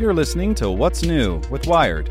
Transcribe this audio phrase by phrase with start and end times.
[0.00, 2.10] You're listening to What's New with Wired.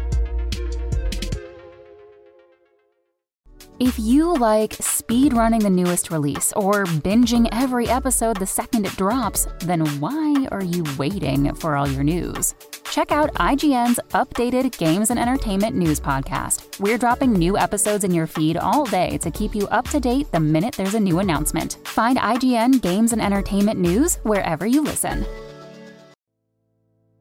[3.80, 8.96] If you like speed running the newest release or binging every episode the second it
[8.96, 12.54] drops, then why are you waiting for all your news?
[12.92, 16.80] Check out IGN's updated games and entertainment news podcast.
[16.80, 20.32] We're dropping new episodes in your feed all day to keep you up to date
[20.32, 21.80] the minute there's a new announcement.
[21.86, 25.26] Find IGN Games and Entertainment News wherever you listen.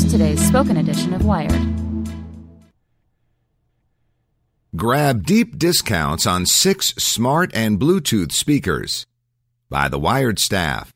[0.00, 1.60] Here's today's spoken edition of Wired.
[4.74, 9.04] Grab deep discounts on six smart and Bluetooth speakers
[9.68, 10.90] by the Wired staff.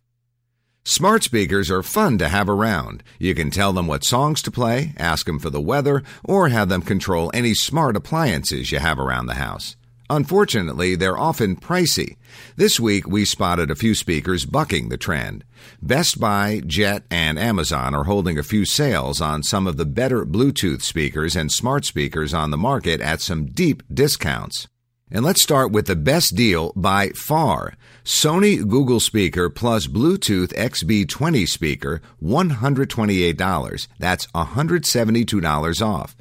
[0.84, 3.02] Smart speakers are fun to have around.
[3.18, 6.70] You can tell them what songs to play, ask them for the weather, or have
[6.70, 9.76] them control any smart appliances you have around the house.
[10.10, 12.16] Unfortunately, they're often pricey.
[12.56, 15.44] This week, we spotted a few speakers bucking the trend.
[15.80, 20.26] Best Buy, Jet, and Amazon are holding a few sales on some of the better
[20.26, 24.68] Bluetooth speakers and smart speakers on the market at some deep discounts.
[25.10, 27.74] And let's start with the best deal by far.
[28.04, 33.88] Sony Google speaker plus Bluetooth XB20 speaker, $128.
[33.98, 36.16] That's $172 off.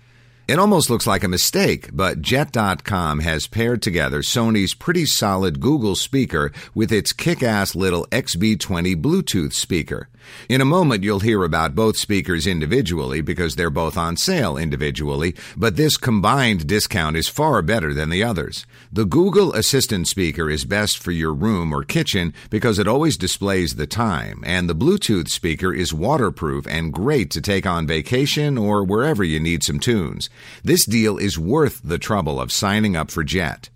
[0.45, 5.95] It almost looks like a mistake, but Jet.com has paired together Sony's pretty solid Google
[5.95, 10.09] speaker with its kick-ass little XB20 Bluetooth speaker.
[10.47, 15.35] In a moment, you'll hear about both speakers individually because they're both on sale individually,
[15.55, 18.65] but this combined discount is far better than the others.
[18.91, 23.75] The Google Assistant speaker is best for your room or kitchen because it always displays
[23.75, 28.83] the time, and the Bluetooth speaker is waterproof and great to take on vacation or
[28.83, 30.29] wherever you need some tunes.
[30.63, 33.69] This deal is worth the trouble of signing up for Jet.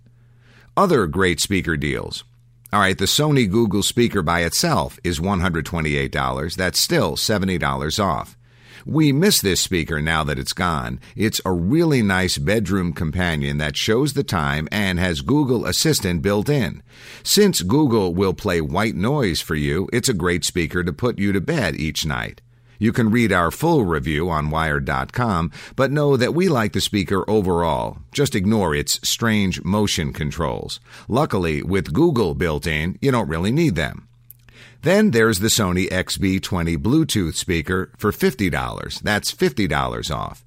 [0.76, 2.24] Other great speaker deals.
[2.72, 6.56] All right, the Sony Google speaker by itself is $128.
[6.56, 8.36] That's still $70 off.
[8.86, 11.00] We miss this speaker now that it's gone.
[11.16, 16.48] It's a really nice bedroom companion that shows the time and has Google Assistant built
[16.48, 16.82] in.
[17.22, 21.32] Since Google will play white noise for you, it's a great speaker to put you
[21.32, 22.40] to bed each night.
[22.78, 27.28] You can read our full review on Wired.com, but know that we like the speaker
[27.28, 27.98] overall.
[28.12, 30.80] Just ignore its strange motion controls.
[31.08, 34.08] Luckily, with Google built in, you don't really need them.
[34.82, 39.00] Then there's the Sony XB20 Bluetooth speaker for $50.
[39.00, 40.44] That's $50 off.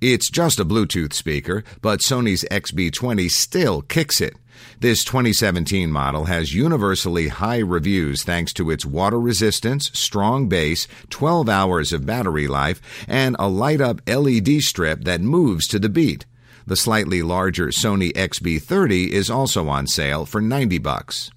[0.00, 4.34] It's just a Bluetooth speaker, but Sony's XB20 still kicks it.
[4.80, 11.48] This 2017 model has universally high reviews thanks to its water resistance, strong bass, 12
[11.48, 16.26] hours of battery life, and a light up LED strip that moves to the beat.
[16.66, 21.30] The slightly larger Sony XB30 is also on sale for 90 bucks.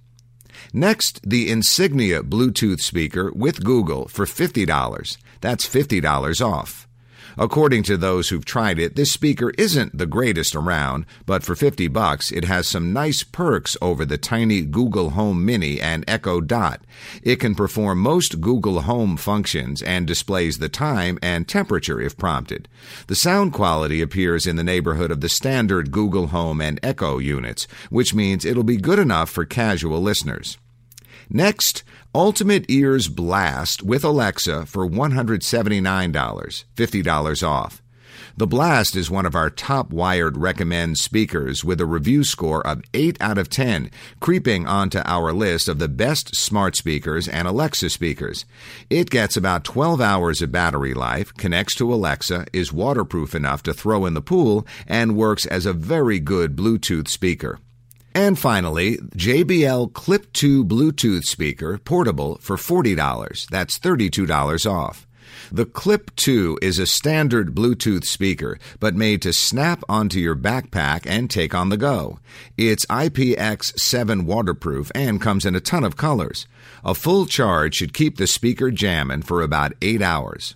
[0.74, 5.18] Next, the Insignia Bluetooth speaker with Google for $50.
[5.42, 6.87] That's $50 off.
[7.38, 11.88] According to those who've tried it, this speaker isn't the greatest around, but for 50
[11.88, 16.82] bucks, it has some nice perks over the tiny Google Home Mini and Echo Dot.
[17.24, 22.68] It can perform most Google Home functions and displays the time and temperature if prompted.
[23.08, 27.68] The sound quality appears in the neighborhood of the standard Google Home and Echo units,
[27.90, 30.58] which means it'll be good enough for casual listeners.
[31.30, 31.84] Next,
[32.16, 37.82] Ultimate Ears Blast with Alexa for $179, $50 off.
[38.38, 42.82] The Blast is one of our top wired recommend speakers with a review score of
[42.94, 47.90] 8 out of 10, creeping onto our list of the best smart speakers and Alexa
[47.90, 48.46] speakers.
[48.90, 53.74] It gets about 12 hours of battery life, connects to Alexa, is waterproof enough to
[53.74, 57.60] throw in the pool, and works as a very good Bluetooth speaker.
[58.18, 63.48] And finally, JBL Clip 2 Bluetooth speaker, portable, for $40.
[63.48, 65.06] That's $32 off.
[65.52, 71.06] The Clip 2 is a standard Bluetooth speaker, but made to snap onto your backpack
[71.06, 72.18] and take on the go.
[72.58, 76.48] It's IPX7 waterproof and comes in a ton of colors.
[76.84, 80.56] A full charge should keep the speaker jamming for about 8 hours.